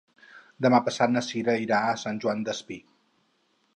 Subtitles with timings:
[0.65, 2.79] Demà passat na Cira irà a Sant Joan Despí.